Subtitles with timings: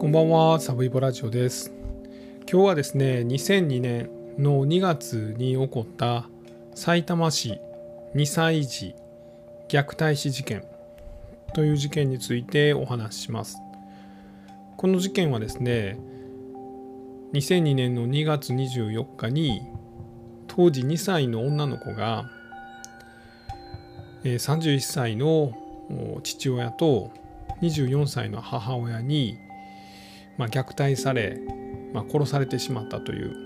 [0.00, 1.74] こんばんは、サブイボラジオです。
[2.50, 4.08] 今日はですね、2002年
[4.38, 6.26] の2月に起こった
[6.74, 7.60] 埼玉市
[8.14, 8.94] 2歳児
[9.68, 10.64] 虐待死事件
[11.52, 13.58] という事件についてお話しします。
[14.78, 15.98] この事件はですね、
[17.34, 19.60] 2002年の2月24日に
[20.46, 22.24] 当時2歳の女の子が
[24.24, 25.52] 31歳の
[26.22, 27.10] 父親と
[27.60, 29.36] 24歳の母親に、
[30.40, 31.38] まあ、虐待され、
[31.92, 33.36] まあ、殺されてしまったという、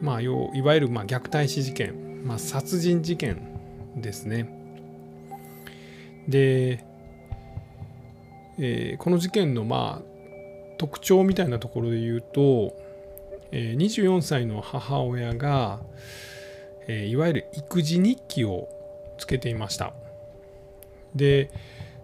[0.00, 3.40] まあ、要いわゆるま虐待死事件、まあ、殺人事件
[3.96, 4.48] ですね。
[6.28, 6.84] で、
[8.60, 10.02] えーこの事件のまあ
[10.78, 12.76] 特徴みたいなところで言うと、
[13.50, 15.80] えー24歳の母親が、
[16.86, 18.68] えーいわゆる育児日記を
[19.18, 19.92] つけていました。
[21.16, 21.50] で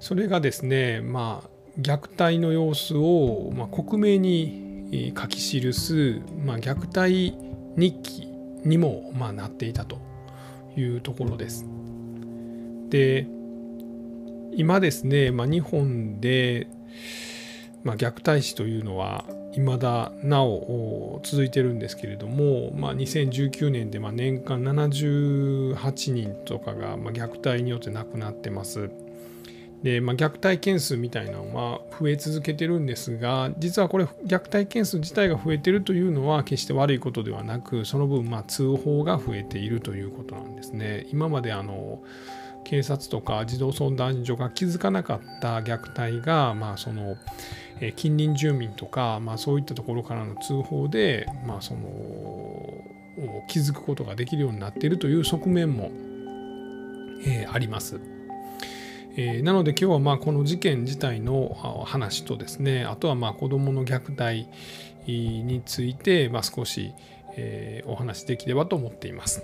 [0.01, 7.37] それがですねまあ虐待の様子を、まあ、克明に書き記す、まあ、虐待
[7.77, 8.27] 日記
[8.65, 10.01] にも、まあ、なっていたと
[10.77, 11.65] いうところです。
[12.89, 13.27] で
[14.53, 16.67] 今ですね、まあ、日本で、
[17.85, 28.91] まあ、虐待死というのは未だなお続いてるんですけれども、まあ、2019年でまあ年間78人とかがまあ虐待によって亡くなってます。
[29.83, 41.07] で、まあ、虐待件数みたいなのは増え続けてるんですが実はこれ虐待件数自体が増えてるというのは決して悪いことではなくその分まあ通報が増えているということなんですね。
[41.13, 42.03] 今まであの
[42.65, 47.17] 警察とか児童相談所が気づかなかった虐待が、まあ、その
[47.97, 51.81] 近隣住民とか、まあ、そういったところからの通報で、まあ、その
[53.49, 55.91] 気づくことができるようになっているという側面も、
[57.25, 58.18] えーあります。
[59.21, 61.53] えーなので今日はまあこの事件自体の
[61.85, 64.47] 話とですねあとはまあ子どもの虐待
[65.07, 66.93] について、まあ、少し、
[67.37, 69.43] えーお話しできればと思っています。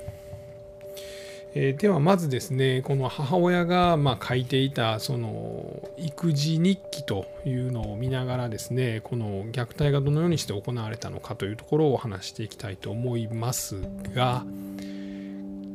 [1.55, 13.81] えーではまずですねこの母親がま書いていたその育児日記というのを見ながらですねこの虐待がどのようにして行われたのかというところをお話していきたいと思います
[14.15, 14.45] が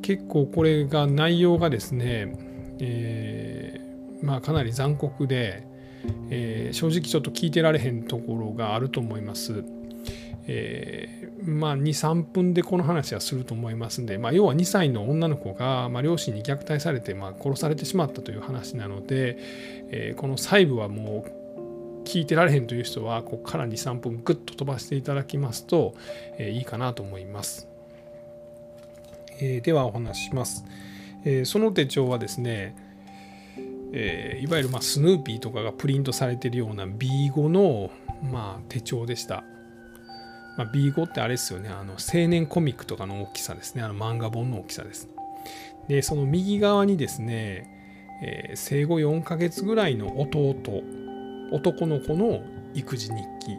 [0.01, 2.33] 結構これが内容がですね、
[2.79, 3.88] えー
[4.21, 5.67] まあ、かなり残酷で、
[6.29, 9.63] えー正直ちょっと聞いてられへんところがあると思います。
[10.51, 19.37] えーまあ、23分でこの話はすると思いますんで、まあ、要は2歳の女の子が、まあ、両親に虐待されて、まあ、殺されてしまったという話なので、
[19.89, 25.93] えーこの細部はもう聞いてられへんという人はここから23分グッと飛ばしていただきますと、
[26.37, 27.67] えーいいかなと思います。
[29.39, 30.65] えーではお話しします。
[31.25, 32.75] えーその手帳はですね、
[33.91, 37.91] えーいわゆるまスヌーピーとかがプリントされてるような B5 の
[38.31, 39.43] ま手帳でした。
[40.57, 41.69] まあ、B5 ってあれですよね。
[41.69, 43.81] あの青年コミックとかの大きさですね。
[43.81, 45.07] あの漫画本の大きさです。
[45.87, 47.67] でその右側にですね、
[48.21, 50.55] えー生後4ヶ月ぐらいの弟
[51.51, 52.41] 男の子の
[52.73, 53.57] 育児日記。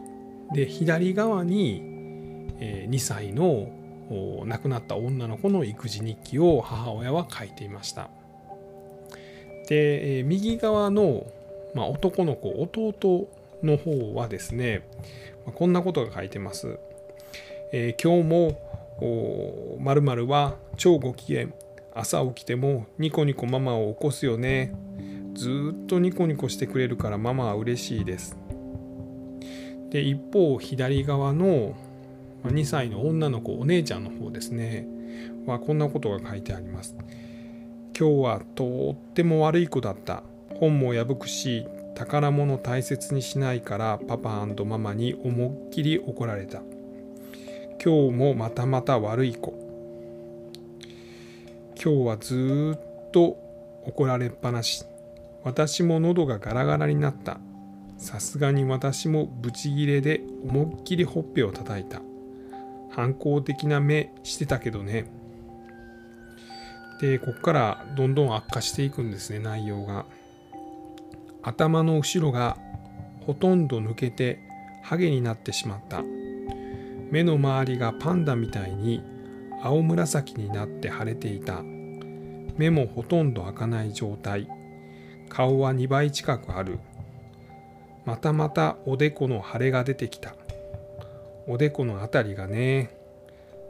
[0.52, 1.82] で左側に、
[2.58, 3.70] え2歳の
[4.46, 8.10] 亡くなった女の子の育児日記を母親は書いていました。
[9.70, 11.26] で、え右側の、
[11.74, 13.28] まあ、男の子弟
[13.62, 14.82] の方はですね
[15.46, 16.78] まこんなことが書いてます。
[17.72, 21.48] えー今日もまるは超ご機嫌。
[21.92, 24.74] 朝起きてもニコニコママを起こすよね。
[25.34, 28.36] ずっとニコニコしてくれるからママは嬉しいです。
[29.90, 31.74] で一方左側の
[32.44, 34.86] 2歳の女の子お姉ちゃんの方ですね
[35.46, 36.96] はこんなことが書いてあります。
[38.00, 40.22] 今日はとっても悪い子だった。
[40.54, 46.62] 本も破くし宝物大切にしないからパパママに思いっきり怒られた。
[47.84, 49.52] 今日もまたまた悪い子。
[51.76, 53.36] 今日はずっと
[53.84, 54.86] 怒られっぱなし。
[55.44, 57.38] 私も喉がガラガラになった。
[57.98, 62.00] さすがに私もブチギレで思いっきりほっぺを叩いた。
[62.88, 65.19] 反抗的な目してたけどね。
[67.00, 70.04] でここからどんどん悪化していくんですね内容が。
[71.42, 72.58] 頭の後ろが
[73.26, 74.38] ほとんど抜けて
[74.82, 76.02] ハゲになってしまった。
[77.10, 79.02] 目の周りがパンダみたいに
[79.62, 81.62] 青紫になって腫れていた。
[82.56, 84.46] 目もほとんど開かない状態。
[85.30, 86.78] 顔は2倍近くある。
[88.04, 90.34] またまたおでこの腫れが出てきた。
[91.46, 92.94] おでこのあたりがね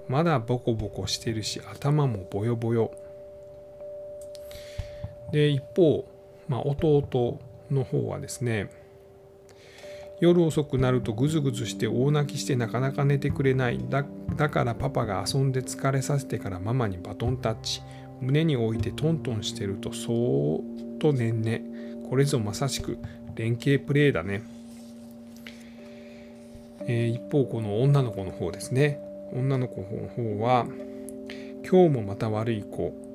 [0.09, 2.91] まだボコボコしてるし頭もボヨボヨ。
[5.32, 6.09] で一方、
[6.49, 7.38] まあ、弟
[7.71, 8.71] の方はですね
[10.21, 13.81] 夜遅くなるとぐずぐずして大泣きしてなかなか寝てくれない。
[13.88, 14.05] だ
[14.37, 17.81] だからパパが遊んで疲れさせてからママにバトンタッチ。
[18.21, 21.65] 胸に置いてトントンしてるとそーっとねんね。
[22.11, 22.99] これぞまさしく
[23.35, 24.43] 連携プレーだね、
[26.87, 29.00] えー、一方この女の子の方ですね。
[29.32, 30.67] 女の子の方は
[31.67, 33.10] 今日もまた悪い子。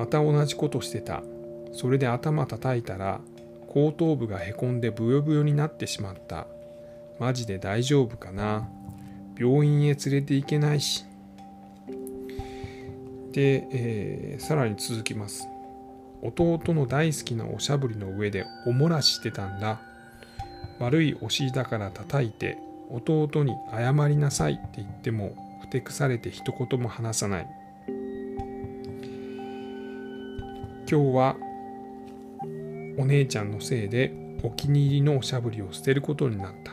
[0.00, 1.22] また同じことしてた。
[1.74, 3.20] それで頭叩いたら
[3.68, 6.46] 後頭部がへこんでブヨブヨになってしまった。
[7.18, 8.66] マジで大丈夫かな。
[9.38, 11.04] 病院へ連れて行けないし。
[13.32, 15.46] で、えー、さらに続きます。
[16.22, 19.82] 弟の大好きなおしゃぶりの上でおもらししてたんだ。
[20.78, 22.56] 悪いお尻だから叩いて
[22.88, 27.59] 弟に謝りなさいって言ってもふてくされて一言も話さない。
[30.90, 31.36] 今日は
[32.98, 36.72] お姉ちゃんのせいでお気に入りのおしゃぶりを捨てることになった。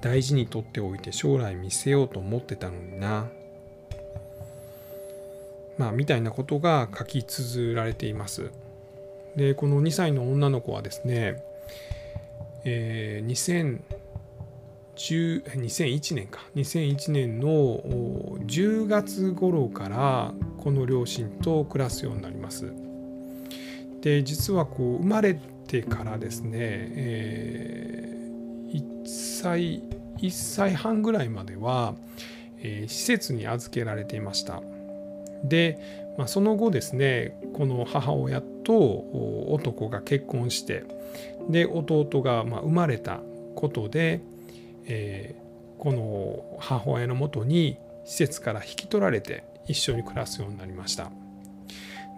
[0.00, 3.28] 大事にとっておいて将来見せようと思ってたのにな。
[5.78, 8.50] まあみたいなことが書き綴られています。
[9.36, 11.44] でこの2歳の女の子はですね、
[12.64, 13.80] えー、
[14.96, 16.40] 2001年か。
[16.56, 17.78] 2001年の
[18.46, 22.72] 10月頃からこの両親と暮らすようになります。
[24.00, 25.34] で実はこう生まれ
[25.66, 29.82] てからですね、えー、1歳
[30.18, 31.96] 1歳半ぐらいまでは、
[32.58, 34.62] えー、施設に預けられていました。
[35.42, 38.78] で、まあ、その後ですねこの母親と
[39.48, 40.84] 男が結婚して
[41.50, 43.20] で弟がま生まれた
[43.56, 44.20] ことで、
[44.86, 51.10] えー、この母親のもとに施設から引き取られて一緒に暮らすようになりました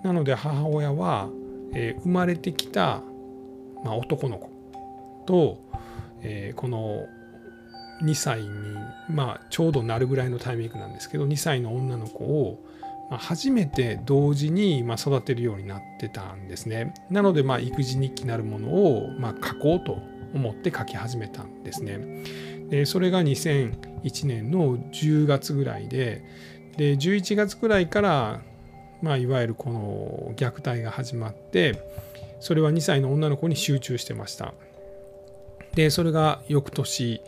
[0.03, 1.29] なので母親は
[1.75, 3.03] えー、生まれてきた、
[3.85, 4.51] まあ、男の子
[5.27, 5.59] と、
[6.23, 7.07] えー、この
[8.03, 8.49] 2歳に、
[9.11, 12.65] まあ、ちょうどなるぐらいのタイミングなんですけど2歳の女の子を、
[13.11, 16.95] まあ、初めて同時に、まあ、育てるようになってたんですね。
[17.11, 19.99] なので、まあ、育児日記なるものを、まあ、書こうと
[20.35, 21.99] 思って書き始めたんですね。
[22.71, 26.25] でそれが2001年の10月ぐらいで
[26.77, 28.41] で11月ぐらいから
[29.05, 31.79] まあ、いわゆるこの虐待が始まって
[32.41, 34.55] それは2歳の女の子に集中してました。
[35.75, 37.21] でそれが翌年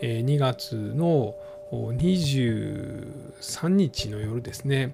[0.00, 1.36] 2月の
[1.72, 4.92] 23日の夜ですね、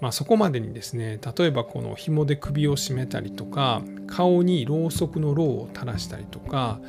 [0.00, 6.80] まあ、そこまでにですね例えばこの紐で首を絞めたりとか顔にろうそくのろうを垂らしたりとか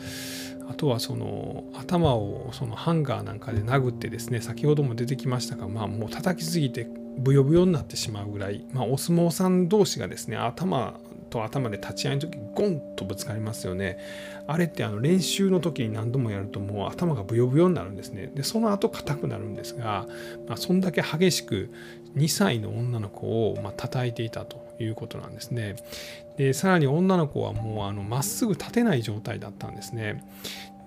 [0.69, 6.87] あとはその頭をそのハンガーなんかで殴ってですね先ほども出てきましたが、まあ、もう叩きすぎて
[7.17, 13.97] ブヨブヨになってしまうぐらい、まあ、お相撲さん同士がですね頭と頭で立ち合いの時ゴンとぶつかりますよね。
[14.47, 18.31] あれってあの練習の時に何度もやるともう頭がブヨブヨになるんですね。
[18.33, 20.07] でその後硬くなるんですが、
[20.47, 21.69] まあ、そんだけ激しく
[22.15, 25.75] 2歳の女の子をまあ叩いていたということなんですね。
[26.37, 30.23] でさらに女の子はもうまっすぐ立てない状態だったんですね。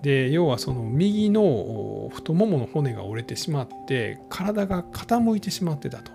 [0.01, 6.11] で要はその右の太ももの骨が折れてしまって体が傾いてしまってたと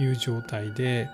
[0.00, 1.08] いう状態で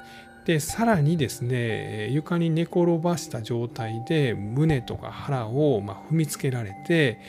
[0.44, 7.20] でさらにですね床に寝転ばした状態で胸とか腹をま踏みつけられて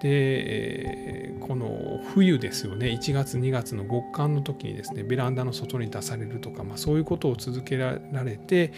[0.00, 8.72] でこの冬ですよね1月2月の極寒の時にですねベランダの外に出されるとか、まあ、そういうことを続けられて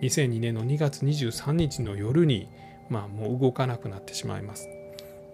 [0.00, 2.48] 2002年の2月23日の夜に、
[2.88, 4.68] まあ、もう動かなくなってしまいます。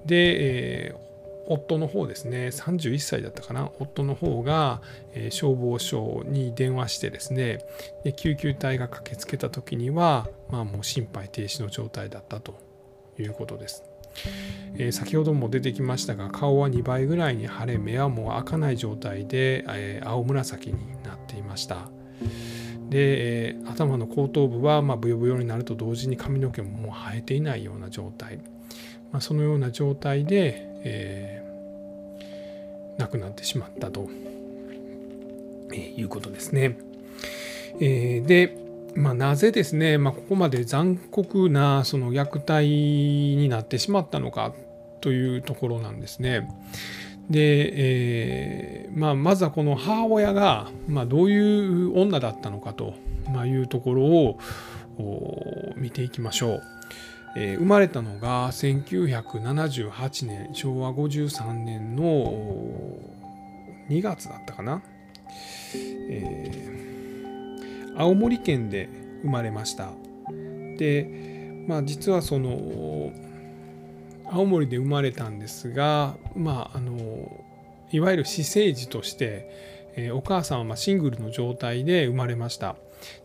[0.07, 0.95] で、
[1.49, 4.81] 夫の方ですね31歳だったかな夫の方が、
[5.13, 7.65] えー、消防署に電話してですね
[8.05, 12.59] で救急隊が駆けつけた時には、まあ、もう心肺停止の状態だったと
[13.19, 13.85] いうことです。
[14.77, 21.91] えー、先ほども出てきましたが顔は2倍ぐらいに腫れ目はもう開かない状態で、えー、青紫になっていました
[22.89, 28.41] で、えー、頭の後頭部はまあブヨブヨになると同時に髪の毛ももう生えていないような状態
[29.13, 34.09] まあ、そのような状態で、えー、亡くなってしまったと、
[35.73, 36.79] えー、いうことですね。
[37.81, 38.57] えー、で、
[38.95, 42.67] まあ、なぜですね、まあ、ここまで残酷なその虐待
[43.37, 44.55] になってしまったのか
[45.01, 46.49] というところなんですね。
[47.29, 52.95] で、えーまあ、まずはこの母親が、まあ、どういう女だったのかと
[53.33, 54.39] まいうところを
[55.77, 56.76] 見ていきましょう。
[57.39, 62.33] えー、生まれたのが1978年昭和53年の
[63.91, 64.83] 2月だったかな、
[66.09, 68.89] えー、青森県で
[69.23, 69.91] 生まれました。
[70.79, 73.13] でまあ実はその
[74.31, 77.45] 青森で生まれたんですがまああの
[77.93, 82.77] いわゆる私生児として、えー、お母さんはまシングルの状態で生まれました。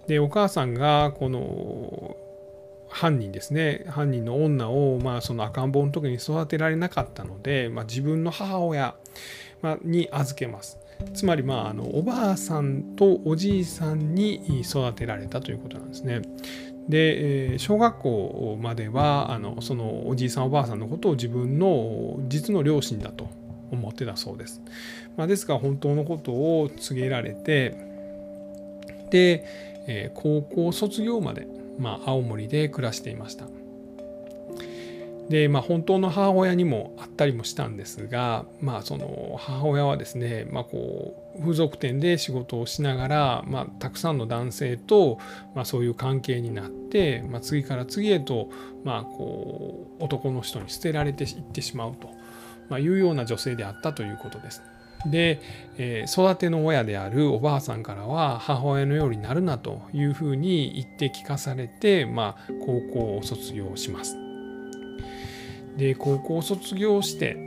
[0.07, 2.17] でお母さんがこの
[2.91, 8.95] 犯人ですね犯人の女を、まあ、その赤ん坊の時に育てられなかったので、まあ、自分の母親
[9.83, 10.77] に預けます
[11.13, 16.21] つまり、まあ、あのおばあさんとおじいさんに育てられたということなんですね。
[16.89, 23.29] で小学校まではあのそのおじいさんおばあさんのことを自分の実の両親だと
[23.71, 24.61] 思ってたそうです。
[25.15, 27.75] まあ、ですが本当のことを告げられて
[29.09, 31.47] で、高校卒業まで
[31.81, 33.47] まあ、青森で暮らしていました。
[35.29, 45.19] でまあ、本当の母親にもあったりもしたんですが、まあ、その母親はですね、まあ、こう風俗店で仕事をしながら、まあ、たくさんの男性と、
[45.55, 48.49] まあ、そういう関係になって、まあ、次から次へと、
[48.83, 52.09] まあ、こう男の人に捨てられていってしまうと、
[52.67, 54.61] まあ、いうような女性であったということです。
[55.05, 55.39] で、
[55.77, 64.17] えー、育ての親であるおばあさんからは母親のようになるなというふうに言って聞かされて、まあ、高校を卒業します。
[65.77, 67.37] で高校を卒業して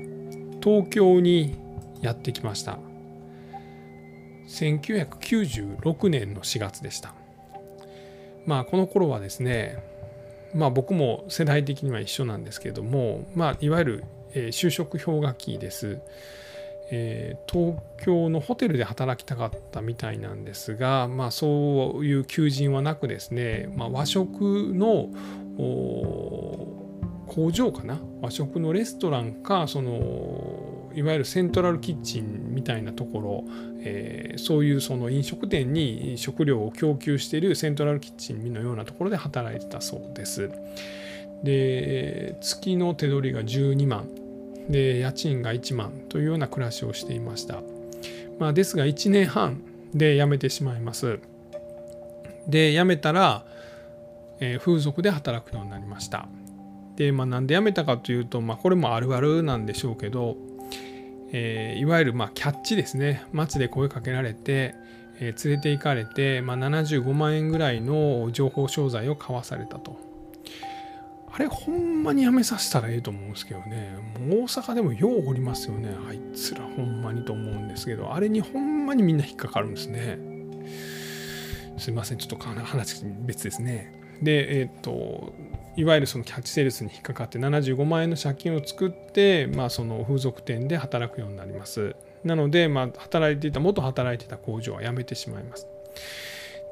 [0.63, 1.57] 東京に
[2.01, 2.79] やってきました。
[4.49, 7.15] 1996年の4月でした。
[8.47, 9.79] まあこの頃はですね
[10.55, 16.01] まあ僕も世代的には一緒なんですけれどもまあいわゆる、就職氷河期です。
[16.91, 25.09] えー、東京のホテルで働きたかったみたいなんですが、まあ、そういう求人はなくですね、まあ、和食の
[27.27, 27.99] 工場かな？
[28.21, 33.45] 和食のレストランかそのいわゆるセントラルキッチンみたいなところ、
[33.81, 40.51] えー、そういうその飲食店に食料を供給しているセントラルキッチンのようなところで働いてたそうです。
[41.43, 44.09] で月の手取りが12万
[44.69, 47.63] で家賃が1万というような暮らしをしていました、
[48.39, 49.63] まあ、ですが1年半
[49.95, 51.21] で辞めてしまいます。
[52.49, 53.45] で辞めたら、
[54.41, 56.29] えー、風俗で働くようになりました。
[56.97, 60.37] で、まあ、なんで辞めたかというと、まあ、これもあるあるなんでしょうけど、
[61.33, 63.25] えー、いわゆるまあキャッチですね。
[63.33, 64.75] 街で声かけられて、
[65.21, 70.14] えー、連れて行かれて、まあ、75万円ぐらいの情報商材を買わされたと。
[71.35, 73.97] あれほんまにやめさせたらええと思うんですけどね。
[74.21, 75.89] もう大阪でもようおりますよね。
[76.09, 78.15] あいつらほんまにと思うんですけど。
[78.15, 80.17] あれにほんまにみんな引っかかるんですね。
[81.77, 82.19] すいません。
[82.19, 83.93] ちょっと話別ですね。
[84.23, 85.33] でえっ、と
[85.77, 91.97] いわゆるそのキャッチセールスに引っかかって75万円の借金を作って、まあ、その風俗店で働くようになります。
[92.23, 95.67] なので、まあ、働いていた元働いていた工場は辞めてしまいます。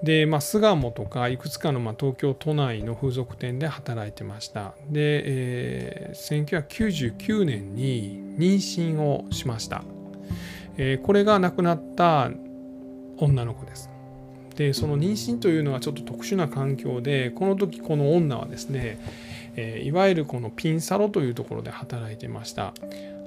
[0.03, 4.75] で、まあ、巣鴨とかいくつかのまあ東京都内の風俗店で働いてました。
[4.91, 9.85] で、えー、1999年に妊娠をしました。
[10.77, 12.31] えー、これが亡くなった
[13.19, 13.91] 女の子です。
[14.57, 18.99] で、その妊娠というのはちょっと特殊な環境で、この時この女はですね、
[19.55, 22.75] えー、いわゆるこのピンサロというところで働いてました。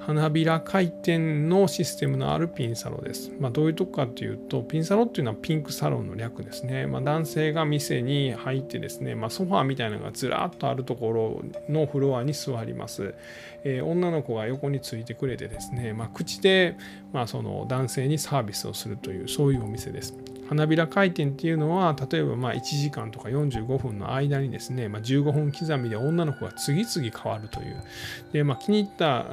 [0.05, 3.31] 花びら回転のシステムのあるピンサロです。
[3.39, 6.85] まあ、どういうとこかというと、ピンサロっていうのはピンクサロンの略ですね。
[6.85, 13.15] まあ、男性が店に入ってですね、まあ、ソファーみたいなのがずらっとあるところのフロアに座ります。
[13.63, 16.77] えー、女の子が横についてくれてですね、ま、口で、
[17.12, 20.13] まあ、その男性にサービスをするという、そういうお店です。
[20.47, 27.83] 花びら回転っていうのは例えばまあ1時間とか45分の間にですね、まあ、15分刻みで女の子が次々変わるという
[28.31, 29.25] で、まあ、気に入った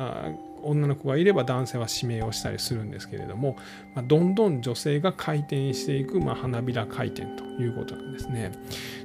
[0.63, 3.57] 女の子がいれば男性は指名をしたりするんですけれども、
[3.95, 8.53] ま、どんどん女性が回転していく、ま、花びら回転ということなんですね。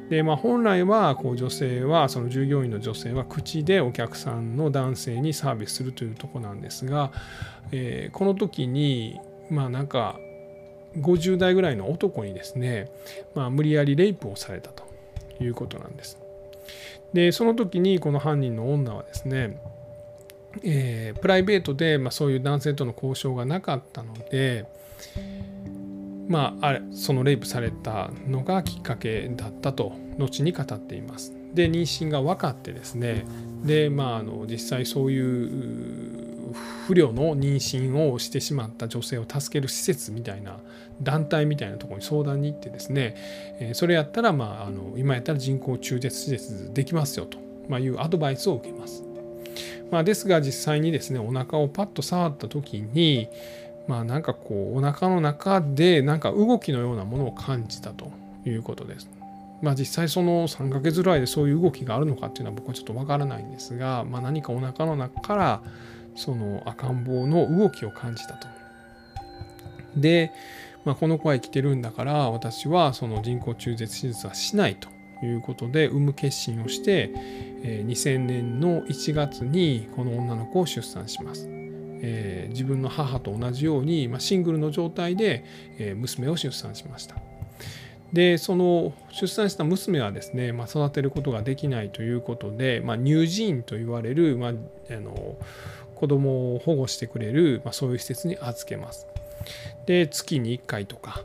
[0.10, 7.12] でまあ、本来はこう女性はその従業員の女性は口でお客さんの男性にサービスするというとこなんですが、
[7.74, 10.18] えー、この時にまあなんか
[10.96, 12.90] 50代ぐらいの男にですね、
[13.36, 14.86] まあ、無理やりレイプをされたと
[15.42, 16.18] いうことなんです。
[17.14, 19.60] でその時にこの犯人の女はですね
[20.64, 24.66] えー、プライベートで、まあ、そういう男性との交渉がなかったので、
[26.28, 31.34] まあ、あれそのレイプされたのがきっかけだったと後に語っています。
[31.54, 33.26] で妊娠が分かってですね
[33.64, 36.28] で、まあ、あの実際そういう
[36.86, 40.60] 不慮の妊娠をしてしまった女性を助ける施設みたいな
[41.02, 43.16] 団体みたいなところに相談に行ってですね、
[43.60, 47.38] えそれやったら、まあ、あの今やったら人工中絶施設できますよと、
[47.68, 49.07] ま、いうアドバイスを受けます。
[49.92, 53.30] まあ、ですが実際にですねお腹をパッと触った時に
[53.88, 58.12] まあなんかこうお腹の中でなんか動きのようなものを感じたと
[58.46, 59.10] いうことです。
[59.62, 65.62] まあ、実際その3ヶ月ぐらいでそういう動きがあるのかっていうのは僕はちょっとわからないんですが、まあ、何かお腹の中から
[66.16, 68.48] その赤ん坊の動きを感じたと。
[69.96, 70.32] で、
[70.86, 74.90] まあ、この子は生きてるんだから私はその人工中絶手術はしないと
[75.26, 77.12] いうことで産む決心をして、
[77.64, 81.58] え2000年の1月にこの女の子を出産します。
[82.02, 85.44] えー、自分の母と同じように、まあ、シングルの状態で、
[85.78, 87.16] えー、娘を出産しました。
[88.14, 95.38] でその出産した娘はですね、まあ、育てることができないということで、まあ、乳児院と言われる、まあ、あの
[95.96, 99.08] 子供を保護してくれる、まあ、そういう施設に預けます。
[99.86, 101.24] で月に1回とか、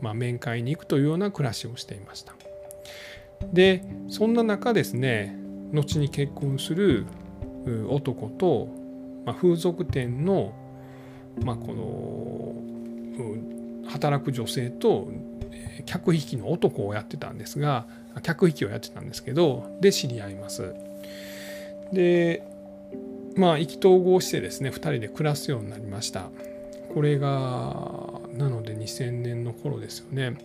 [0.00, 2.34] まあ、面会に行くというような暮らしをしていました。
[3.52, 5.36] でそんな中ですね
[5.72, 7.06] 後に結婚する
[7.88, 8.68] 男と、
[9.24, 10.52] まあ、風俗店の、
[11.42, 11.72] まあ、こ
[13.84, 15.08] の働く女性と
[15.86, 17.86] 客引きの男をやってたんですが
[18.22, 20.74] 客引きをやってたんですけどで知り合います。
[21.92, 22.42] で
[23.36, 26.30] まあ意気投合してですね2人で暮らすようになりました。
[26.92, 27.28] これが
[28.34, 30.36] なので2000年の頃ですよね。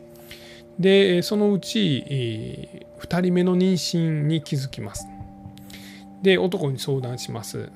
[0.79, 5.07] でそのうち2人目の妊娠に気づきます。
[6.21, 7.71] で男に相談します。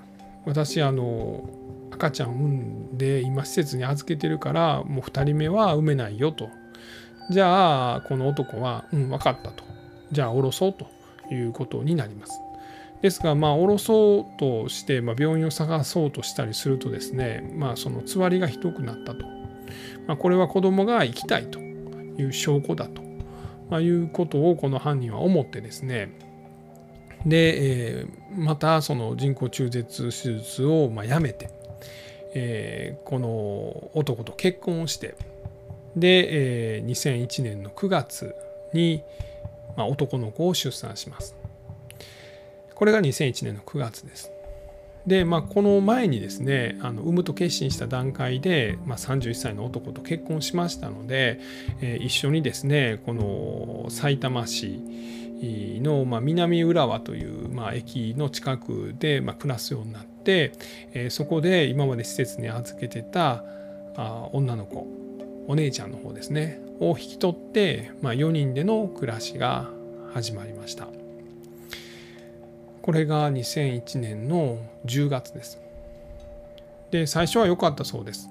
[0.45, 1.47] 私あの
[1.91, 6.49] 赤ちゃん産んで今施設に預けてるからもう2人目は産めないよと。
[7.29, 9.63] じゃあこの男はうん分かったと。
[10.11, 10.87] じゃあ降ろそうと
[11.33, 12.39] いうことになります。
[13.01, 19.25] ですがまあ降ろそうとして、まあ、病院を探そうとしたりするとですねまあそのつわりがひどくなったと、
[20.05, 21.60] まあ、これは子供が生きたいと。
[22.21, 23.01] いう証拠だと、
[23.69, 26.17] まあ、いうことをこの犯人は思ってですね
[27.25, 31.49] で、えー、またその人工中絶手術をまあやめて、
[32.33, 33.27] えー、この
[33.97, 35.15] 男と結婚をして
[35.95, 38.35] で、えー、2001年の9月
[38.73, 39.03] に、
[39.75, 41.35] まあ、男の子を出産します。
[42.75, 44.31] これが2001年の9月です。
[45.07, 51.39] で、まあ、この前にですねあの産むと決心した段階で、まあ、31歳の男と結婚しましたので、
[51.81, 54.79] えー、一緒にですねこのさいたま市
[55.81, 60.53] の、まあ、南浦和という、まあ、駅の近くで、まあ、暮らすようになって、
[60.93, 63.43] えー、そこで今まで施設に預けてた
[63.95, 64.87] あ女の子
[65.47, 69.69] お姉ちゃんの方ですねを引き取って、まあ、4人での暮らしが
[70.13, 71.00] 始まりました。
[72.81, 75.59] これが2001年の10月です
[76.89, 78.29] で最初は良かったそうです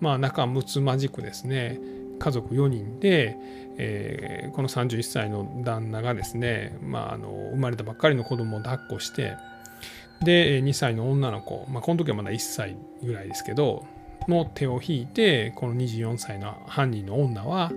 [0.00, 1.80] まあ仲睦まじくですね
[2.18, 3.36] 家族4人で、
[3.78, 9.36] えー、この31歳の旦那がですね、まあ、あの生まれたばっかりの子供を抱っこして
[10.22, 13.84] で2歳の女の子、まあ、この時はまだ1歳ぐらいですけど
[14.28, 17.72] の手を引いてこの24歳の犯人の女は、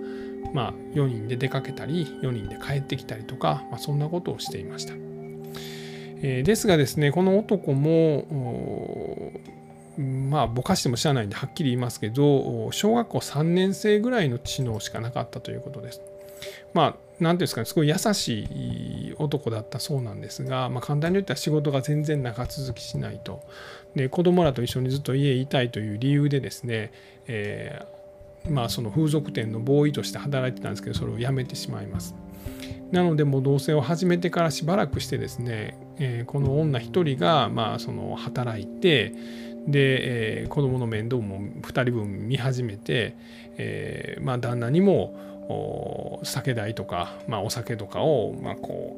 [0.52, 4.94] まあ、4人で出かけたり4人で帰ってきたりとか、まあ、そんなことをしていました。
[6.22, 9.32] え、ですがですねこの男も
[9.98, 16.02] まあぼかしても知らないんではっきり言いますけど小学校3年生ぐらいの知能しかなかったということです。
[16.74, 18.44] まあ何ていうんですかねすごい優し
[19.10, 23.42] い男だったそうなんですが、まあ、簡単に言ったら仕事が全然長続きしないと
[23.94, 26.92] で子供らと一緒にずっと家にいたいという理由でですね、
[27.26, 32.14] えー、まあその風俗店のボーイとして働いてたんですけどそれを辞めてしまいます
[32.92, 39.12] なのでもう同棲を始めてからしばらくしてですね、えー、この女一人がまあその働いて
[39.66, 43.16] で、えー、子供の面倒も2人分見始めて、
[43.56, 45.14] えー、まあ旦那にも
[46.22, 48.96] 酒代とか、まあ、お酒とかを、まあ、こ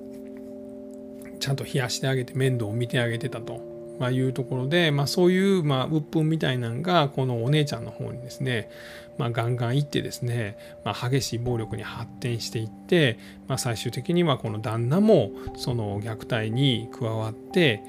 [1.34, 3.77] うちゃんと冷やしてあげて面倒を見てあげてたと。
[3.98, 8.70] まあ、いうところで、まあ、そういう、まあ、鬱憤みたいなのがこのお姉ちゃんの方にですね、
[9.18, 17.82] まあ、ガンガンいってですね、まあ、激しい暴力に発展していって、まあ、最終的にはこの旦那もその虐待に加わって、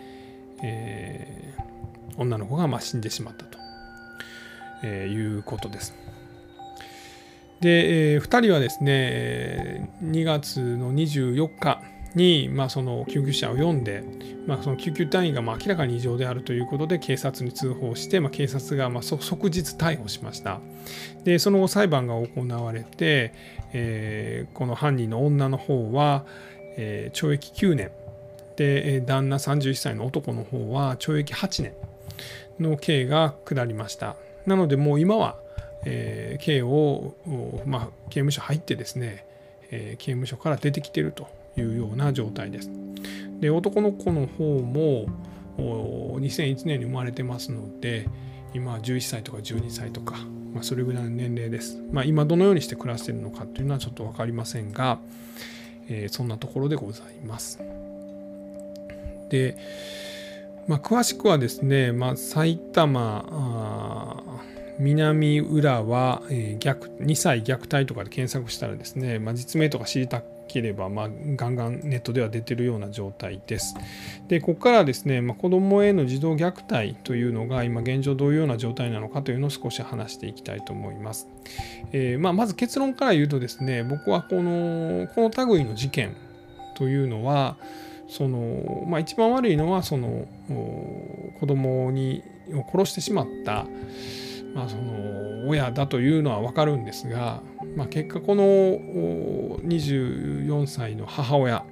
[0.63, 3.59] えー、女の子がまあ死んでしまったと、
[4.83, 5.93] えー、いうことです。
[7.61, 11.81] で、えー、2人はですね2月の24日
[12.15, 14.03] に、まあ、その救急車を呼んで、
[14.47, 20.59] まあ、その救急隊員がまあ明らかに異常であるということで警察に通報して、まあ、警察がまあ即日逮捕しました。
[21.23, 23.33] でその後裁判が行われて、
[23.73, 26.25] えー、この犯人の女の方は、
[26.77, 27.91] えー、懲役9年。
[28.55, 31.73] で旦那31歳の男の方は懲役8年
[32.59, 34.17] の刑が下りました。
[34.45, 35.37] なのでもう今は、
[35.85, 37.13] えー、刑を、
[37.65, 39.25] まあ、刑務所入ってですね、
[39.71, 41.38] えー、刑務所から出てきてると。
[41.59, 42.71] いうような状態です。
[43.39, 45.05] で男の子の方も
[45.57, 48.07] 2001年に生まれてますので
[48.53, 50.15] 今11歳とか12歳とか、
[50.53, 51.81] まあ、それぐらいの年齢です。
[51.91, 54.99] まあ、今どのようにして暮らしているのかというのはちょっと分かりませんが、
[55.87, 57.59] えー、そんなところでございます。
[59.29, 59.57] で、
[60.67, 64.23] まあ、詳しくはですね、まあ、埼玉
[64.79, 73.75] 南浦和、えー、虐2歳虐待とかで検索したらですね、まあ、実名とか知りたければ、まあ、ガンガンネットでは出てるような状態です。
[74.27, 81.27] でここからですね、まあ、子どもへの児童虐待というのが今現状どういうような状態なのかというのを少し話していきたいと思います。
[81.91, 86.15] えー、まあ、まず結論から言うとですね僕はこのこの類の事件
[86.75, 87.57] というのは
[88.07, 90.27] その、まあ、一番悪いのはその
[91.39, 93.65] 子供にを殺してしまった
[94.53, 97.41] まあ、その親だというのは分かるんですが、
[97.75, 101.65] まあ、結果この24歳の母親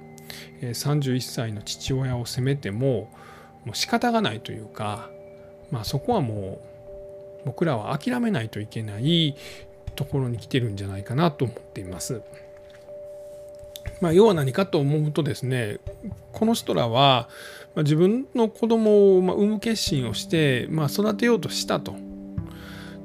[0.60, 3.10] 31歳の父親を責めても
[3.64, 5.10] もう仕方がないというか、
[5.70, 6.60] まあ、そこはも
[7.44, 9.36] う僕らは諦めないといけない
[9.94, 12.22] ところに来てるんじゃないかなと思っています。
[14.00, 15.78] まあ、要は何かと思うとですね
[16.32, 17.28] この人らは
[17.76, 21.94] 自分の子供を産む決心をして、まあ、育てようとしたと。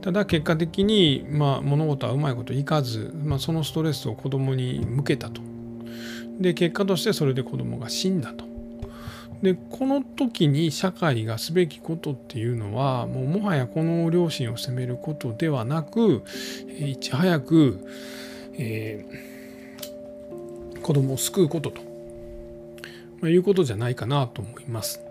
[0.03, 5.41] ただ結果的に、まあ、物事はうまいこといかず、まあ、そのストレスを子供に向けたと。
[6.41, 8.43] で結果としてそれで子供が死んだと。
[9.41, 16.23] でこの時に社会がすべきことっていうのはもうもはやこの両親を責めることではなく
[16.79, 17.85] いち早く、
[18.57, 21.81] えー、子供を救うことと、
[23.21, 25.01] まあ、いうことじゃないかなと思います。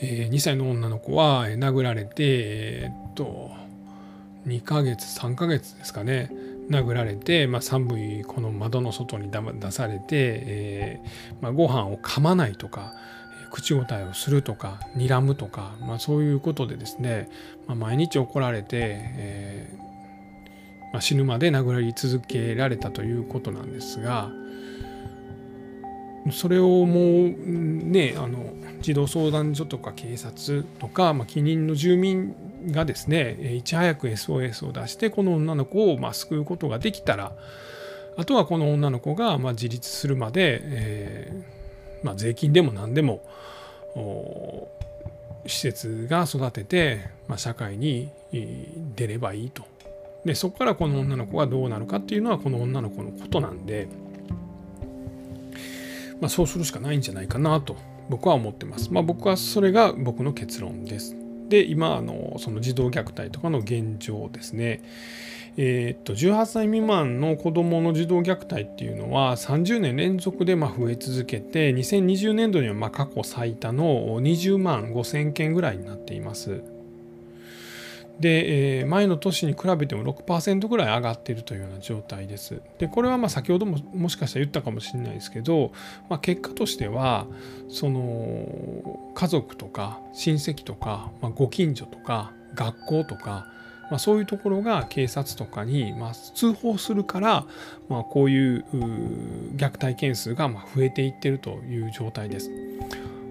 [0.00, 3.61] えー、2歳の女の子は殴られて、えー、っと
[4.46, 6.30] 2ヶ月3ヶ月ですかね
[6.70, 12.94] 殴られて、まあ、寒いこの窓の外に出されて、えーまあ、ご飯を噛まないとか
[13.50, 17.28] 口答えをするとか睨むとか、まあ、そういうことでですね、
[17.66, 19.82] まあ、毎日怒られて、えー
[20.92, 24.30] まあ、死ぬまで殴り続けられたということなんですが
[26.30, 32.34] それをもうねあの児童相談所とか警察とか、まあ、近隣の住民
[32.70, 37.32] がですねいち早く SOS を出してこの女の子をま救うことができたら
[38.16, 43.22] あとはこの女の子がま自立するまで、えー、まあ、税金でも何でも
[45.46, 48.10] 施設が育てて、まあ、社会に
[48.94, 49.64] 出ればいいと。
[50.24, 53.88] でそこからこの女の子がどうなるかっていうのはこの女の子のことなんで、
[56.20, 57.76] まあ、そうするしかないんじゃないかなと
[58.08, 58.92] 僕は思ってます。
[58.92, 61.16] まあ、僕はそれが僕の結論です。
[61.52, 64.82] で今あのその児童虐待とかの現状ですね。
[65.58, 76.62] えー、っと18歳未満の子どもの児童虐待っていうのは30年連続でま増え続けて2020年度にはま過去最多の20万5000件ぐらいになっています。
[78.20, 82.60] で、え、前の年に比べても6%ぐらい上がっているというような状態です。
[82.78, 85.72] でこれはま先ほどももしかしたら言ったかもしれないですけど、
[86.08, 87.26] まあ、結果としては
[87.68, 93.46] その家族とか親戚とか、まあ、ご近所とか学校とか、
[93.90, 97.46] まあ、そういうところが警察とかにま通報するから、
[97.88, 98.64] まあ、こういう
[99.56, 102.50] 虐待件数がま増えていってるという状態です。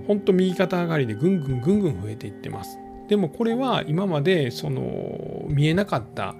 [0.07, 2.77] 本当右肩上がりでぐんぐんぐんぐん増えていってます。
[3.11, 6.33] でもこれは今までその見えなかった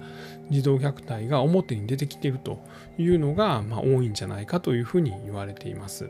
[0.48, 2.60] 児童虐待が表に出てきていると
[2.96, 6.08] いうのが、ま、多いんじゃないかというふうに言われています。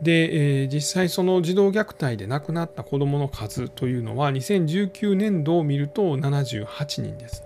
[0.00, 7.42] で、え、実際その児童虐待で亡くなった子どもの数というのは2019年度を見ると78人です。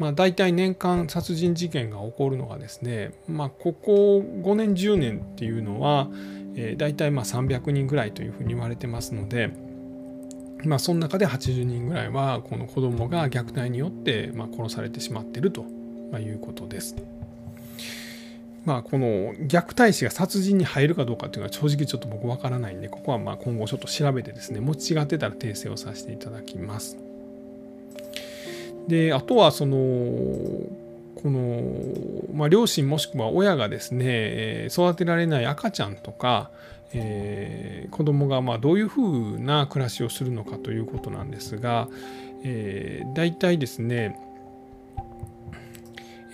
[0.00, 6.08] まあ、大体年間殺人事件が起こるのがですね、まあ、ここ5年10年っていうのは、
[6.56, 9.50] えー、大体まあ300人ぐらいというふうに言われてますので、
[10.64, 15.64] まあ、その中で80人ぐらいはこの子どもが虐待によってま殺されてしまっていると
[16.18, 16.96] いうことです。
[18.64, 26.98] まあ、この虐待死が殺人に入るかどうかっていうのは正直ちょっと僕わからないんでここはまあ今後ちょっと調べてですねもし違ってたら訂正をさせていただきます。
[28.88, 36.50] であとはそのこの、まあ、両親もしくは親がですね育てられない赤ちゃんとか、
[36.92, 41.88] えー、子供がまあどういうふうな暮らしをするのかということなんですが、
[42.44, 44.18] えー、大体ですね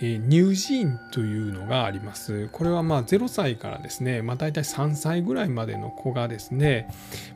[0.01, 2.49] え乳児院というのがあります。
[2.51, 6.89] これはまあ0歳からですね、まあ、大体3歳ぐらいまでの子がですね、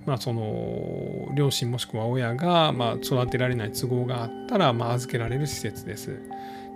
[0.05, 6.19] まあ、その両親もしくは親がまあ育てられない都合があったらまあ預けられる施設です。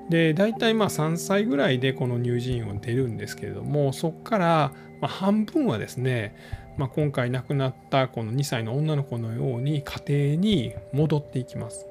[0.10, 6.36] で大体まあ3歳ぐらいでこの乳児院を出るんですけれどもそこからま半分はですね、
[6.78, 11.86] まあ、今回亡くなったこの2歳の女の子のように家庭に戻っていきます。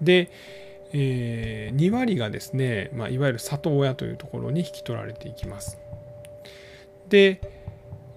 [0.00, 0.30] で、
[0.92, 5.78] えー、2割がですね、まあ、いわゆる里親というところに引き取られていきます。
[7.08, 7.40] で、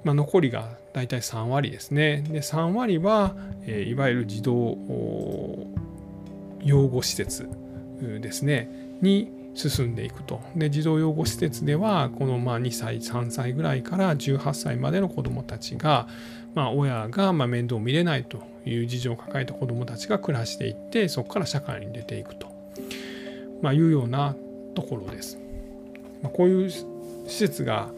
[0.04, 2.24] まあ、残りが大体3割ですね。
[2.30, 4.76] で3割は、えー、いわゆる児童
[6.64, 7.48] 養護施設
[8.00, 8.70] ですね
[9.02, 10.42] に進んでいくと。
[10.56, 16.08] で児童養護施設ではこのまあ2歳3歳ぐらいから18歳までの子どもたちが、
[16.54, 22.48] まあ、親がま面倒を見れないという事情を抱えた子どもたちが暮らしていってそこから社会に出ていくと、
[23.62, 24.36] まあ、いうような
[24.76, 25.40] ところです。
[26.22, 26.86] まあ、こういう施
[27.28, 27.90] 設が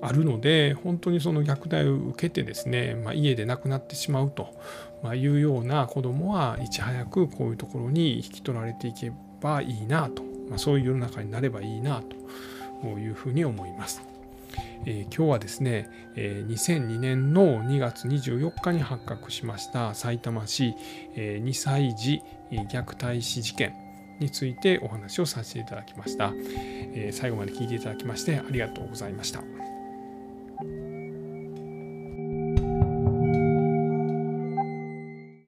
[0.00, 4.54] あるので本当にその虐待を受けてですね、まあ、家で亡くなってしまうと
[5.14, 12.02] いうような子どもはいち早くこういうところに引き取られていけばいいなとまあ、そういう世の中になればいいな
[12.82, 14.02] というふうに思います。
[14.86, 20.74] えー、今日はですね、えー、2002年の2月24日に発覚しましたさいたま市、
[21.14, 23.74] えー、2歳児虐待死事件
[24.18, 29.42] についてお話をさせていただきました、えー、最後まで聞いていただきましてありがとうございました。